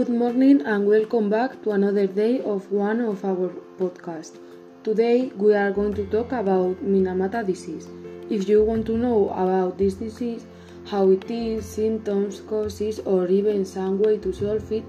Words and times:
Good 0.00 0.08
morning 0.08 0.62
and 0.62 0.86
welcome 0.86 1.28
back 1.28 1.62
to 1.62 1.72
another 1.72 2.06
day 2.06 2.40
of 2.40 2.72
one 2.72 3.02
of 3.02 3.22
our 3.22 3.50
podcasts. 3.78 4.38
Today 4.82 5.30
we 5.36 5.52
are 5.52 5.70
going 5.72 5.92
to 5.92 6.06
talk 6.06 6.32
about 6.32 6.82
Minamata 6.82 7.44
disease. 7.44 7.86
If 8.30 8.48
you 8.48 8.64
want 8.64 8.86
to 8.86 8.96
know 8.96 9.28
about 9.28 9.76
this 9.76 9.92
disease, 9.92 10.46
how 10.86 11.10
it 11.10 11.30
is, 11.30 11.66
symptoms, 11.66 12.40
causes, 12.48 13.00
or 13.00 13.26
even 13.26 13.66
some 13.66 13.98
way 13.98 14.16
to 14.16 14.32
solve 14.32 14.72
it, 14.72 14.84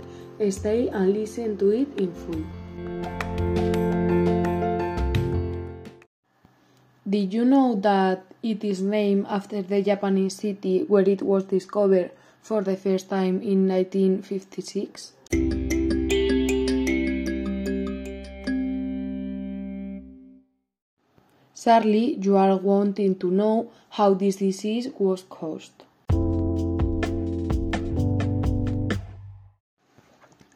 stay 0.50 0.88
and 0.88 1.12
listen 1.12 1.58
to 1.58 1.72
it 1.72 1.90
in 2.00 2.14
full. 2.14 2.46
Did 7.10 7.34
you 7.34 7.44
know 7.44 7.76
that 7.82 8.24
it 8.42 8.64
is 8.64 8.82
named 8.82 9.26
after 9.28 9.62
the 9.62 9.82
Japanese 9.82 10.36
city 10.38 10.86
where 10.88 11.10
it 11.10 11.22
was 11.22 11.44
discovered 11.44 12.12
for 12.42 12.62
the 12.62 12.76
first 12.76 13.10
time 13.10 13.42
in 13.42 13.68
1956? 13.68 15.14
Sadly, 21.54 22.18
you 22.20 22.38
are 22.38 22.58
wanting 22.58 23.16
to 23.20 23.30
know 23.30 23.72
how 23.90 24.16
this 24.16 24.38
disease 24.38 24.88
was 24.98 25.24
caused. 25.30 25.84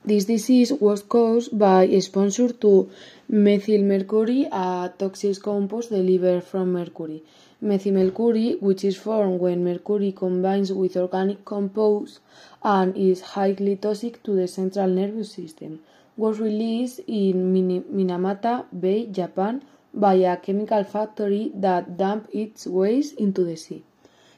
This 0.04 0.26
disease 0.26 0.72
was 0.72 1.02
caused 1.02 1.58
by 1.58 1.86
exposure 1.86 2.52
to 2.54 2.90
methylmercury, 3.32 4.48
a 4.52 4.94
toxic 4.98 5.42
compound 5.42 5.90
delivered 5.90 6.44
from 6.44 6.74
mercury. 6.74 7.24
Methylmercury, 7.66 8.62
which 8.62 8.84
is 8.84 8.96
formed 8.96 9.40
when 9.40 9.64
mercury 9.64 10.12
combines 10.12 10.72
with 10.72 10.96
organic 10.96 11.44
compounds 11.44 12.20
and 12.64 12.96
is 12.96 13.22
highly 13.22 13.76
toxic 13.76 14.22
to 14.22 14.36
the 14.36 14.48
central 14.48 14.88
nervous 14.88 15.32
system, 15.32 15.80
was 16.16 16.40
released 16.40 17.00
in 17.08 17.52
Minamata 17.92 18.66
Bay, 18.80 19.08
Japan, 19.08 19.64
by 19.94 20.14
a 20.14 20.38
chemical 20.38 20.84
factory 20.84 21.52
that 21.56 21.98
dumped 21.98 22.34
its 22.36 22.68
waste 22.68 23.16
into 23.16 23.44
the 23.44 23.56
sea, 23.56 23.84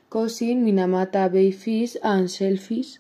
causing 0.10 0.66
Minamata 0.66 1.30
Bay 1.30 1.52
fish 1.52 1.98
and 2.02 2.32
shellfish 2.32 2.98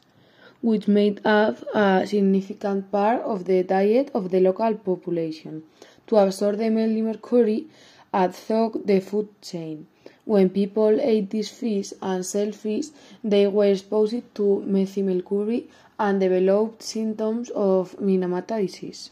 which 0.61 0.87
made 0.87 1.25
up 1.25 1.63
a 1.73 2.05
significant 2.05 2.91
part 2.91 3.21
of 3.21 3.45
the 3.45 3.63
diet 3.63 4.09
of 4.13 4.31
the 4.31 4.39
local 4.39 4.73
population, 4.73 5.63
to 6.07 6.17
absorb 6.17 6.57
the 6.57 6.69
mercury 6.69 7.67
through 8.13 8.81
the 8.85 8.99
food 8.99 9.29
chain. 9.41 9.87
When 10.25 10.49
people 10.49 10.99
ate 10.99 11.29
this 11.29 11.49
fish 11.49 11.93
and 12.01 12.25
shellfish, 12.25 12.87
they 13.23 13.47
were 13.47 13.65
exposed 13.65 14.35
to 14.35 14.63
methylmercury 14.67 15.67
and 15.99 16.19
developed 16.19 16.83
symptoms 16.83 17.49
of 17.51 17.95
Minamata 17.97 18.61
disease. 18.61 19.11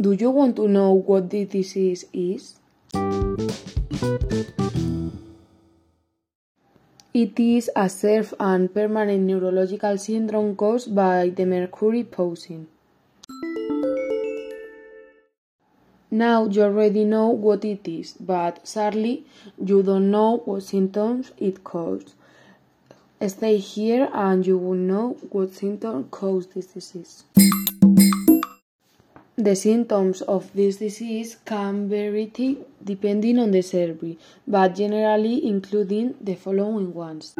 Do 0.00 0.12
you 0.12 0.30
want 0.30 0.56
to 0.56 0.68
know 0.68 0.92
what 0.92 1.30
this 1.30 1.48
disease 1.48 2.04
is? 2.12 2.54
It 7.14 7.38
is 7.38 7.70
a 7.76 7.88
severe 7.88 8.26
and 8.40 8.74
permanent 8.74 9.22
neurological 9.22 9.98
syndrome 9.98 10.56
caused 10.56 10.94
by 10.94 11.28
the 11.28 11.46
mercury 11.46 12.02
poisoning. 12.02 12.66
Now 16.14 16.46
you 16.46 16.62
already 16.62 17.04
know 17.04 17.30
what 17.30 17.64
it 17.64 17.88
is, 17.88 18.12
but 18.12 18.68
sadly 18.68 19.26
you 19.58 19.82
don't 19.82 20.12
know 20.12 20.42
what 20.44 20.62
symptoms 20.62 21.32
it 21.38 21.64
causes. 21.64 22.14
Stay 23.26 23.56
here 23.56 24.08
and 24.14 24.46
you 24.46 24.56
will 24.56 24.76
know 24.76 25.16
what 25.30 25.52
symptoms 25.54 26.06
cause 26.12 26.46
this 26.46 26.66
disease. 26.66 27.24
The 29.34 29.56
symptoms 29.56 30.22
of 30.22 30.52
this 30.54 30.76
disease 30.76 31.36
can 31.44 31.88
vary 31.88 32.30
depending 32.84 33.40
on 33.40 33.50
the 33.50 33.62
severity, 33.62 34.16
but 34.46 34.76
generally 34.76 35.44
including 35.44 36.14
the 36.20 36.36
following 36.36 36.94
ones. 36.94 37.34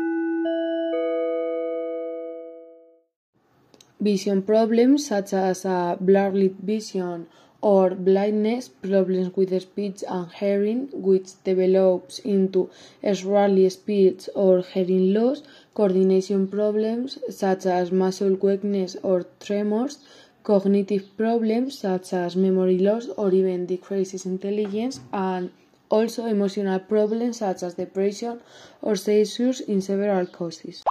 Vision 4.00 4.42
problems 4.42 5.06
such 5.06 5.32
as 5.32 5.64
a 5.64 5.96
blurred 6.00 6.56
vision 6.56 7.28
or 7.64 7.94
blindness, 7.94 8.68
problems 8.68 9.34
with 9.36 9.58
speech 9.62 10.04
and 10.06 10.30
hearing, 10.32 10.80
which 10.92 11.28
develops 11.44 12.18
into 12.18 12.68
slurred 13.14 13.72
speech 13.72 14.28
or 14.34 14.60
hearing 14.60 15.14
loss, 15.14 15.42
coordination 15.72 16.46
problems 16.46 17.18
such 17.30 17.64
as 17.64 17.90
muscle 17.90 18.34
weakness 18.34 18.96
or 19.02 19.24
tremors, 19.40 19.98
cognitive 20.42 21.16
problems 21.16 21.78
such 21.78 22.12
as 22.12 22.36
memory 22.36 22.78
loss 22.78 23.06
or 23.16 23.32
even 23.32 23.64
decreased 23.64 24.26
intelligence, 24.26 25.00
and 25.14 25.50
also 25.88 26.26
emotional 26.26 26.78
problems 26.80 27.38
such 27.38 27.62
as 27.62 27.74
depression 27.74 28.40
or 28.82 28.94
seizures 28.94 29.62
in 29.62 29.80
several 29.80 30.26
causes. 30.26 30.82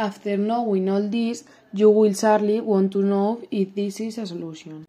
After 0.00 0.36
knowing 0.36 0.88
all 0.88 1.08
this, 1.08 1.42
you 1.72 1.90
will 1.90 2.12
surely 2.14 2.60
want 2.60 2.92
to 2.92 3.02
know 3.02 3.42
if 3.50 3.74
this 3.74 3.98
is 3.98 4.18
a 4.18 4.26
solution. 4.26 4.86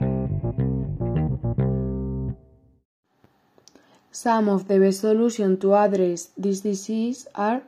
Some 4.12 4.50
of 4.50 4.68
the 4.68 4.78
best 4.80 5.00
solutions 5.00 5.60
to 5.62 5.74
address 5.74 6.30
this 6.38 6.62
disease 6.62 7.26
are 7.34 7.64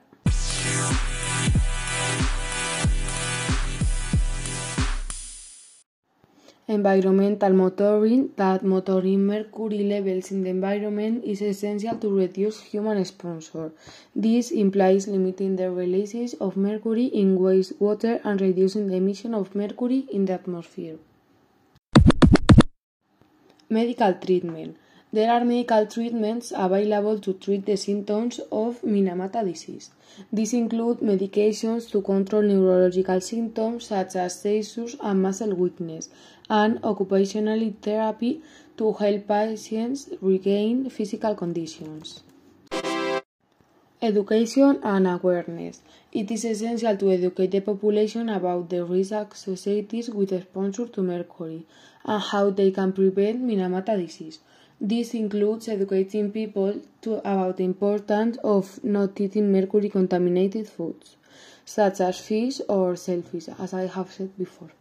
Environmental 6.67 7.53
monitoring 7.53 8.29
that 8.37 8.63
monitoring 8.63 9.25
mercury 9.25 9.83
levels 9.83 10.31
in 10.31 10.43
the 10.43 10.49
environment 10.49 11.23
is 11.23 11.41
essential 11.41 11.95
to 11.97 12.09
reduce 12.15 12.61
human 12.61 12.97
exposure. 12.97 13.71
This 14.15 14.51
implies 14.51 15.07
limiting 15.07 15.55
the 15.55 15.71
releases 15.71 16.35
of 16.35 16.55
mercury 16.55 17.05
in 17.05 17.39
wastewater 17.39 18.21
and 18.23 18.39
reducing 18.39 18.87
the 18.87 18.95
emission 18.95 19.33
of 19.33 19.55
mercury 19.55 20.05
in 20.11 20.25
the 20.25 20.33
atmosphere. 20.33 20.97
Medical 23.69 24.13
treatment. 24.13 24.77
There 25.13 25.29
are 25.29 25.43
medical 25.43 25.85
treatments 25.87 26.53
available 26.55 27.19
to 27.19 27.33
treat 27.33 27.65
the 27.65 27.75
symptoms 27.75 28.39
of 28.49 28.81
Minamata 28.81 29.43
disease. 29.43 29.89
These 30.31 30.53
include 30.53 30.99
medications 30.99 31.89
to 31.91 32.01
control 32.01 32.43
neurological 32.43 33.19
symptoms 33.19 33.87
such 33.87 34.15
as 34.15 34.39
seizures 34.39 34.95
and 35.01 35.21
muscle 35.21 35.53
weakness, 35.53 36.07
and 36.49 36.79
occupational 36.85 37.73
therapy 37.81 38.41
to 38.77 38.93
help 38.93 39.27
patients 39.27 40.09
regain 40.21 40.89
physical 40.89 41.35
conditions. 41.35 42.23
Education 44.01 44.79
and 44.81 45.07
awareness. 45.07 45.81
It 46.13 46.31
is 46.31 46.45
essential 46.45 46.95
to 46.95 47.11
educate 47.11 47.51
the 47.51 47.59
population 47.59 48.29
about 48.29 48.69
the 48.69 48.85
risks 48.85 49.41
associated 49.41 50.15
with 50.15 50.31
exposure 50.31 50.87
to 50.87 51.01
mercury 51.03 51.65
and 52.05 52.21
how 52.21 52.49
they 52.49 52.71
can 52.71 52.93
prevent 52.93 53.43
Minamata 53.43 53.97
disease. 53.97 54.39
This 54.83 55.13
includes 55.13 55.67
educating 55.67 56.31
people 56.31 56.81
to, 57.03 57.17
about 57.17 57.57
the 57.57 57.63
importance 57.63 58.37
of 58.43 58.83
not 58.83 59.21
eating 59.21 59.51
mercury 59.51 59.89
contaminated 59.89 60.67
foods, 60.67 61.17
such 61.63 62.01
as 62.01 62.19
fish 62.19 62.61
or 62.67 62.97
shellfish, 62.97 63.47
as 63.59 63.75
I 63.75 63.85
have 63.85 64.11
said 64.11 64.35
before. 64.39 64.71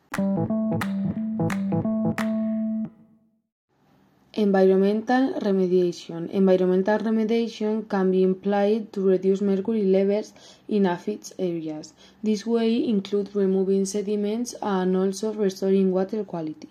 Environmental 4.32 5.34
remediation. 5.40 6.30
Environmental 6.30 6.98
remediation 7.00 7.86
can 7.86 8.10
be 8.10 8.24
applied 8.24 8.94
to 8.94 9.02
reduce 9.02 9.42
mercury 9.42 9.84
levels 9.84 10.32
in 10.66 10.86
affected 10.86 11.34
areas. 11.38 11.92
This 12.22 12.46
way 12.46 12.88
includes 12.88 13.34
removing 13.34 13.84
sediments 13.84 14.54
and 14.62 14.96
also 14.96 15.34
restoring 15.34 15.92
water 15.92 16.24
quality. 16.24 16.70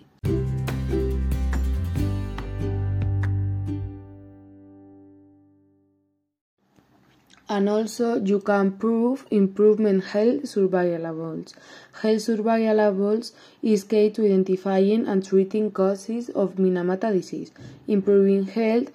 And 7.50 7.68
also 7.68 8.08
you 8.24 8.38
can 8.38 8.70
prove 8.70 9.26
improvement 9.32 10.04
health 10.04 10.44
survivables. 10.44 11.52
Health 12.00 12.22
survivables 12.26 13.32
is 13.60 13.82
key 13.82 14.08
to 14.10 14.24
identifying 14.24 15.06
and 15.08 15.26
treating 15.26 15.72
causes 15.72 16.28
of 16.30 16.54
Minamata 16.54 17.12
disease. 17.12 17.50
Improving 17.88 18.44
health 18.44 18.92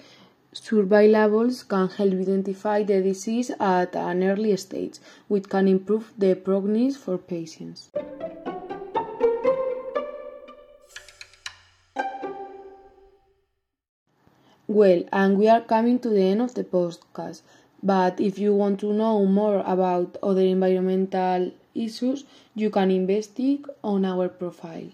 survivables 0.54 1.68
can 1.68 1.90
help 1.90 2.14
identify 2.14 2.82
the 2.82 3.02
disease 3.02 3.52
at 3.60 3.94
an 3.94 4.24
early 4.24 4.56
stage, 4.56 5.00
which 5.28 5.50
can 5.50 5.68
improve 5.68 6.14
the 6.18 6.34
prognosis 6.34 6.96
for 6.96 7.18
patients. 7.18 7.90
Well, 14.68 15.04
and 15.12 15.38
we 15.38 15.48
are 15.48 15.62
coming 15.62 16.00
to 16.00 16.10
the 16.10 16.22
end 16.22 16.42
of 16.42 16.56
the 16.56 16.64
podcast. 16.64 17.42
But 17.86 18.20
if 18.20 18.40
you 18.40 18.56
want 18.56 18.80
to 18.80 18.92
know 18.92 19.28
more 19.28 19.62
about 19.64 20.18
other 20.24 20.42
environmental 20.42 21.52
issues, 21.76 22.24
you 22.56 22.72
can 22.72 22.90
investigate 22.90 23.64
on 23.84 24.06
our 24.06 24.28
profile. 24.28 24.90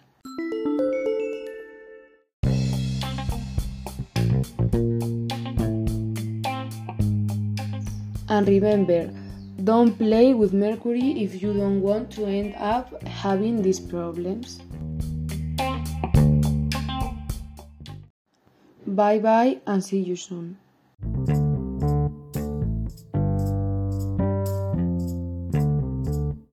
And 8.27 8.47
remember, 8.47 9.09
don't 9.63 9.97
play 9.97 10.33
with 10.33 10.51
mercury 10.51 11.23
if 11.23 11.41
you 11.41 11.53
don't 11.53 11.81
want 11.81 12.11
to 12.11 12.25
end 12.25 12.55
up 12.57 13.01
having 13.03 13.61
these 13.61 13.79
problems. 13.79 14.59
Bye 18.85 19.19
bye 19.19 19.61
and 19.65 19.81
see 19.81 19.99
you 20.01 20.17
soon. 20.17 20.57